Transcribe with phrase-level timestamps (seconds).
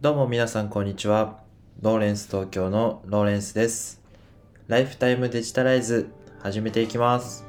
[0.00, 1.40] どうも皆さんこんにちは。
[1.82, 4.00] ローレンス東京のローレンスです。
[4.66, 7.44] ライフタイムデジタライズ始めていきます。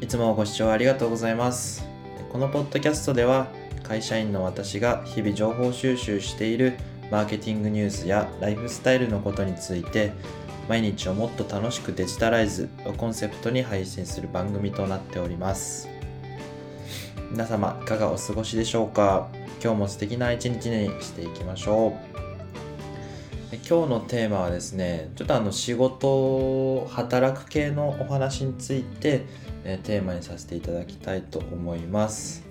[0.00, 1.86] いつもご視聴ありがとうございます。
[2.32, 3.46] このポッドキャストでは
[3.84, 6.78] 会社員の私が日々情報収集している
[7.12, 10.12] マーケティングニュースやライフスタイルのことについて
[10.68, 15.88] 毎日をもっと楽しくデジタライズをコンセプトに配信する番組となっております。
[17.30, 19.28] 皆様いかがお過ごしでしょうか？
[19.64, 21.92] 今日も素敵な一日にしていきましょう。
[23.66, 29.24] 今日のテーマはですねちょっとあの仕事働く系のお話について、
[29.64, 32.44] えテーマにさせていただきたいと思います。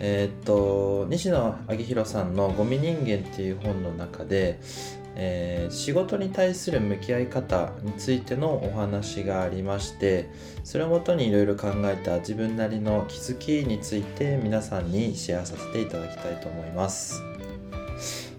[0.00, 4.58] えーっと西野昭弘さんの「ゴミ人間」っていう本の中で、
[5.16, 10.28] えー仕事に対する向き合い方についてのお話がありまして
[10.64, 17.22] それをもとにいろいろ考えた自分なりの気づきについて皆さんにシェアさせていただきたいと思います。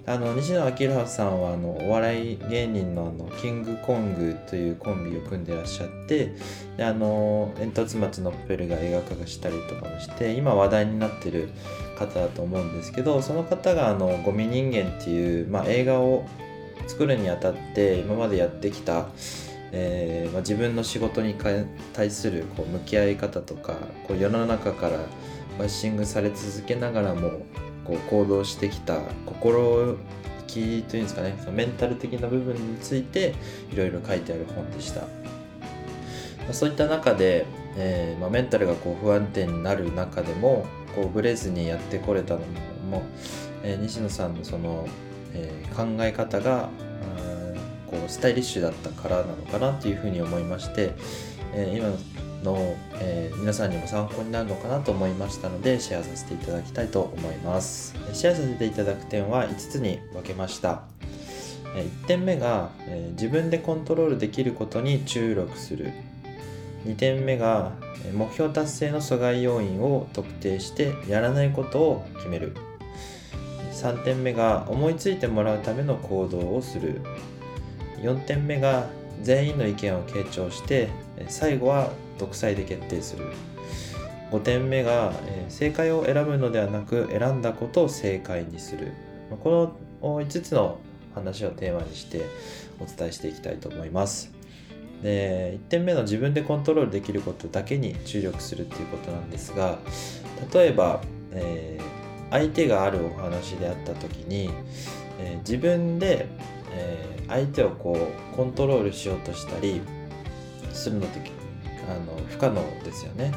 [0.08, 6.34] あの西野昭弘さんはあのお笑い芸人のあのキングコングというコンビを組んでらっしゃって
[6.76, 11.50] であの煙突町のプペルが映画化がしたりとかもして今話題になってる
[12.00, 16.26] 方だと思うんですけどその方があの「ゴミ人間」っていう、まあ、映画を
[16.87, 19.07] 作るにあたって今までやってきた
[19.74, 21.49] えーまあ、自分の仕事にか
[21.93, 24.99] 対するこう向き合い方とかこう世の中から
[25.57, 27.46] バッシングされ続けながらも
[27.85, 29.98] こう行動してきた心意
[30.48, 33.34] 気というんですかねそのメンタル的な部分について
[33.71, 35.07] いろいろ書いてある本でした、ま
[36.49, 37.45] あ、そういった中で、
[37.77, 42.41] えーまあ、メンタルがこう不安定になる中でもこうブレずにやってこれたの
[42.90, 43.04] も、
[43.63, 44.85] えー西野さんのその、
[45.34, 46.70] えー考え方が
[47.90, 50.93] こうスタイリッシュだったからなのかなっていうふうに思いまして、
[51.54, 51.90] えー今
[52.43, 57.96] の、えー皆さんにも参考になるのかなと思いましたのでシェアさせていただきたいと思います。
[58.13, 60.84] シェアさせていただく点は5つに分けました。
[61.76, 65.91] 1点目が、えー自分でコントロールできることに注力する。
[66.85, 67.73] 2点目が
[68.13, 72.56] 目標達成の阻害要因を特定してやらないことを決める。
[73.81, 77.02] 3点目が思いついてもらうための行動をする。
[78.02, 78.88] 4点目が
[79.24, 80.90] 全員の意見を傾聴して
[81.28, 83.25] 最後は独裁で決定する。
[84.31, 88.92] 5点目がえ正解を選ぶのではなく選んだことを正解にする。
[89.44, 90.80] この5つの
[91.16, 92.25] 話をテーマにして
[92.80, 94.31] お伝えしていきたいと思います。
[95.02, 99.80] で1点目の自分でコントロールできることだけに注力するっていうことなんですが
[100.53, 101.91] 例えば、えー
[102.31, 104.50] 相手があるお話であった時に、
[105.19, 106.28] えー自分で、
[106.74, 107.94] えー相手をこ
[108.34, 109.80] うコントロールしようとしたり
[110.74, 111.31] するのって
[111.90, 113.31] あの不可能ですよね。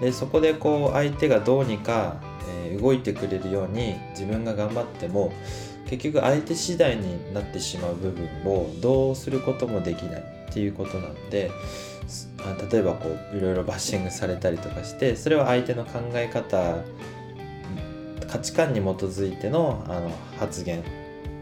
[0.00, 2.16] でそこでこう相手がどうにか、
[2.64, 5.32] えー動いてくれるように自分が頑張っても
[5.88, 11.50] 結局相手次第になってしまう部分をどうすることもできないっていうことなので
[12.70, 16.76] 例えばこういろいろバッシングされたりとかしてそれは相手の考え方
[18.30, 20.84] 価値観に基づいてのあの発言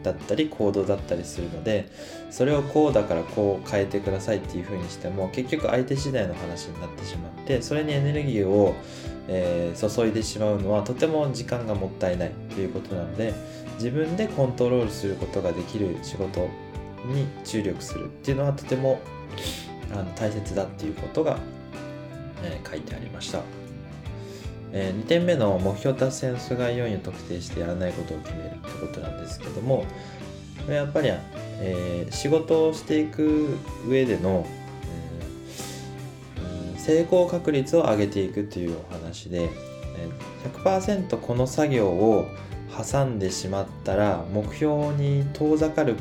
[0.02, 1.88] だったり行動だったりするので
[2.30, 8.74] それをこうだからこう変えてくださいっていう風にしても結局相手次第の話になってしまってそれにエネルギーを、
[9.26, 13.34] えー注いでしまうのはとても時間がもったいないということなので
[13.74, 16.48] 自分でコントロールすることができる仕事
[17.06, 19.00] に注力するっていうのはとても
[19.92, 21.38] あの大切だっていうことが、
[22.42, 23.67] えー書いてありました。
[24.72, 29.84] え2点目の目標達成の阻害要因を特定してやらないことを決めるってことなんですけども
[30.68, 31.08] やっぱり、
[31.60, 34.46] えー仕事をしていく上での、
[36.72, 42.26] うん成功確率を上げていくというお話で、えー100%この作業を
[42.76, 45.96] 挟んでしまったら目標に遠ざかる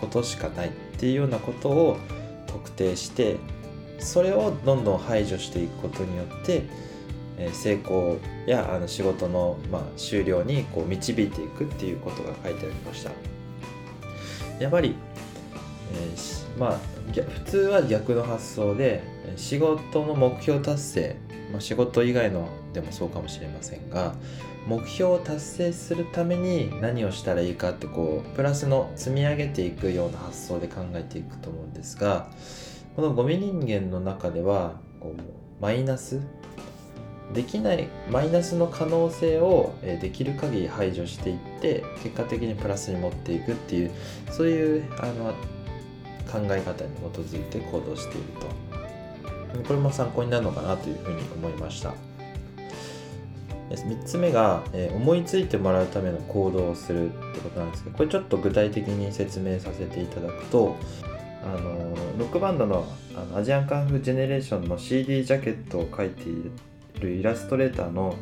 [0.00, 1.96] ことしかないっていうようなことを
[2.46, 3.36] 特定して
[3.98, 6.64] それをどんどん排除していくことによって
[7.40, 13.10] え成功やあの仕事の、まあ、終了にこう導いていくっていうことが書いてありました。
[14.60, 14.94] やっぱり、
[15.94, 16.78] えーまあ
[17.12, 19.02] 普通は逆の発想で
[19.36, 21.16] 仕事の目標達成、
[21.50, 24.14] まあ、仕事以外のでもそうかもしれませんが
[24.68, 32.30] 目標を達成するために何をしたらいいかってこうプラスの積み上げていくような発想で考えていくと思うんですが
[32.94, 36.20] このゴミ人間の中ではこうマイナス
[37.34, 43.90] できないマイナスの可能性をできる限り排除していって結果的にプラスに持っていくっていう
[44.30, 45.32] そういうあの
[46.30, 48.70] 考え方に基づいて行動していると。
[49.66, 51.92] これも参考になるのかなというふうに思いました。
[53.70, 60.74] 3つ目が、え、思いついてもらうための行動をするってことなんですけどこれちょっと具体的に説明させていただくと
[61.44, 62.84] あのロックバンドの
[63.14, 66.50] あのアジアンカンフージェネレーションの CD ジャケットを描いている
[67.08, 68.16] イラストレーターの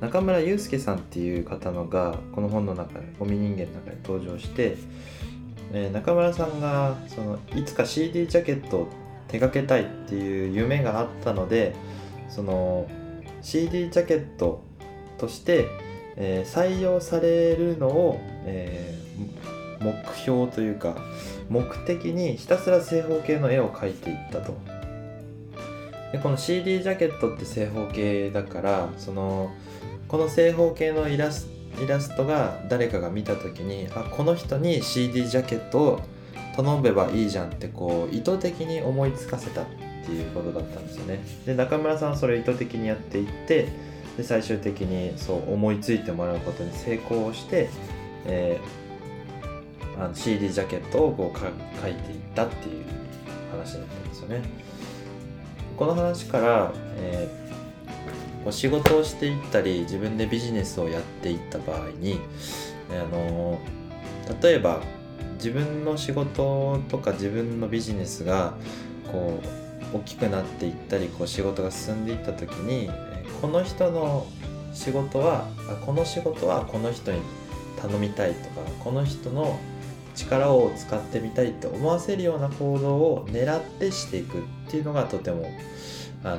[0.00, 4.76] 中村祐介さんっていう方のがこの本の中で「ゴミ人間」の中で登場して、
[5.72, 8.88] えー、中村さんがそのいつか CD ジャケットを
[9.28, 11.74] 手掛けたいっていう夢があったので
[12.28, 12.88] その
[13.42, 14.62] CD ジャケット
[15.18, 15.66] として、
[16.16, 20.96] えー、採用されるのを、えー、目標というか
[21.48, 24.71] 目的にひたすら正方形の絵を描いていったと。
[26.12, 29.50] でこの CD ジャケットって正方形だからその
[30.08, 31.48] この正方形のイラス
[32.16, 36.00] トが誰かが見た時にあこの人に CD ジャケットを
[36.54, 39.66] 頼めばいいじゃんってこう意図的に思いつかせたっ
[40.04, 41.24] ていうことだったんですよね。
[41.46, 43.68] で中村さんはそれを意図的にやっていって
[44.18, 47.70] で最終的にそう思いついてもらうことに成功して、
[48.26, 51.46] えー、あの CD ジャケットをこう書
[51.88, 52.84] いていったっていう
[53.50, 54.42] 話だったんですよね。
[55.76, 62.20] この話から、えー、こう仕事をしていったり自分でビジネスをやっていった場合に
[62.90, 63.58] あの
[64.42, 64.80] 例えば
[65.34, 68.54] 自分の仕事とか自分のビジネスが
[69.10, 69.40] こ
[69.92, 72.90] う大きくなっていったりこう仕事が進んでいった時に
[73.40, 74.26] この人の
[74.72, 75.48] 仕事は
[75.84, 77.20] この仕事はこの人に
[77.80, 79.58] 頼みたいとかこの人の
[80.14, 85.50] 力を使ってみたいって思わせるような行動を狙ってしていくっていうのがとても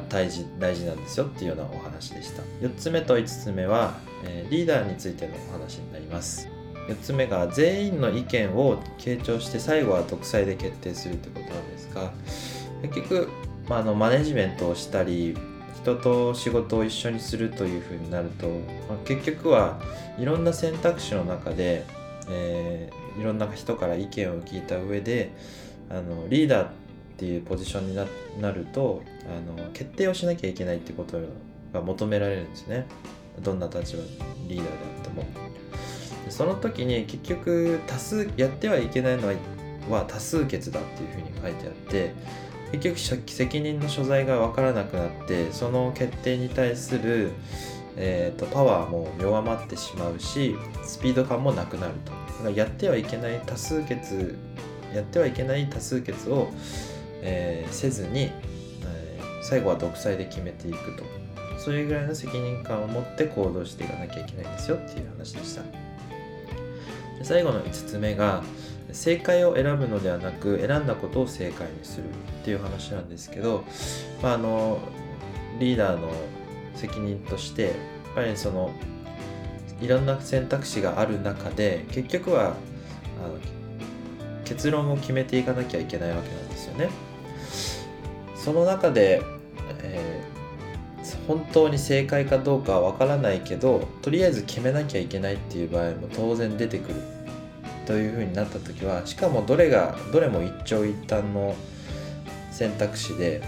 [0.09, 2.41] 大事大事なんですよっていうようなお話でした。
[2.61, 6.47] 4つ目と5つ目は、えリーダーについてのお話になります。
[6.87, 12.11] 4つ目が全員の意見を傾聴して最後は独裁で決定するってことなんですが
[12.81, 13.29] 結局、
[13.69, 15.37] まあ、あのマネジメントをしたり
[15.83, 19.79] 人と仕事を一緒にするというふうになると、まあ、結局は
[20.17, 21.85] いろんな選択肢の中で、
[22.29, 25.31] えー、いろんな人から意見を聞いた上で
[25.89, 26.69] あのリーダーっ
[27.17, 31.19] ていうポジションになるとあの決定をしなきゃいけないってこと
[31.73, 32.85] が求められるんですね。
[33.41, 34.03] どんな立場
[34.47, 35.25] リーダーであっても。
[36.29, 39.27] その時に結局多数やってはいけないの
[39.89, 42.13] は多数決だっていうふうに書いてあって
[42.71, 47.31] 結局責任の所在が分からなくなってその決定に対する、
[47.95, 52.11] えーと、パワーも弱まってしまうしスピード感もなくなると。
[52.11, 54.37] だからやってはいけない多数決
[54.93, 56.51] やってはいけない多数決を、
[57.21, 58.31] えー、せずに、
[58.85, 61.03] えー、最後は独裁で決めていくと。
[61.63, 65.61] そういうぐらいの責任感を持って行動していかなきゃいけないんですよっていう話でした。
[67.21, 68.43] 最後の5つ目が
[68.91, 73.63] 正解を選ぶのではなく選んだことを正解にするっていう話なんですけど、
[74.21, 74.79] まあ、あの
[75.59, 76.11] リーダーの
[76.75, 77.73] 責任としてやっ
[78.15, 78.71] ぱりその
[79.81, 82.55] いろんな選択肢がある中で結局は
[83.23, 83.37] あの
[84.45, 86.89] 結論を決めていかなきゃいけないわけなんですよね。
[88.35, 89.21] その中で、
[89.83, 96.95] えー、本当に正解かどうかはわからないけどとりあえず決めなきゃいけないっていう場合も当然出てくる
[97.85, 101.55] というふうになった時はしかもどれがどれも一長一短の
[102.51, 103.41] 選択肢で、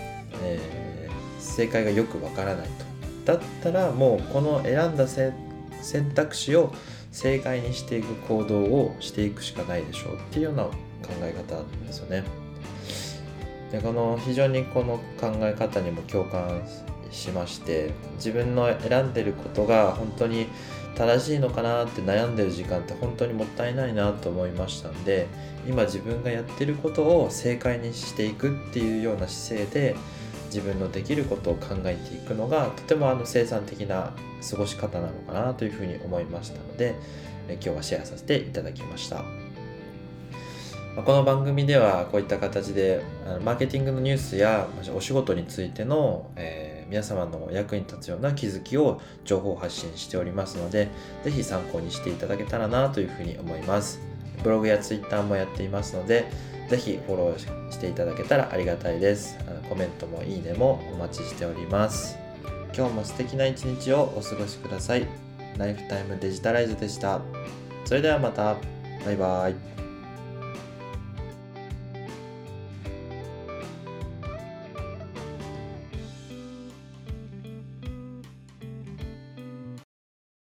[0.44, 2.85] えー、正解がよくわからないと
[3.26, 5.34] だったらもうこの選んだ選
[6.14, 6.74] 択肢を
[7.12, 10.72] 正解にしていく行動をしていくしかないでしょうっていうような考
[11.22, 12.24] え方なんですよね。
[13.72, 16.62] でこの非常にこの考え方にも共感
[17.12, 20.48] しまして自分の選んでることが本当に
[20.96, 25.28] 正しいのかなって悩んでる時間って本当にもったいないなと思いましたんで
[25.68, 29.96] 今自分がやってることを正解にしていくっていうような姿勢で
[30.56, 34.14] 自分のできることを考えていくのがとてもあの生産的な
[34.50, 36.96] 過ごし方なのかなというふうに思いましたので
[37.50, 39.26] 今日はシェアさせていただきました。
[40.96, 43.04] この番組ではこういった形で
[43.44, 50.88] マーケティングのニュースやお仕事についての、え皆様の役に立つような気づきを情報発信しておりますので、
[51.26, 54.00] ぜひ参考にしていただけたらなというふうに思います。
[54.42, 56.32] ブログやツイッターもやっていますので、
[56.70, 59.38] ぜひフォローしていただけたらありがたいです。
[59.70, 62.18] コメントもいいねもお待ちしております。
[62.76, 65.08] 今日も素敵な一日をお過ごしください。
[65.58, 67.22] ライフタイムデジタライズでした。
[67.86, 68.58] それではまた。
[69.06, 69.75] バイバイ。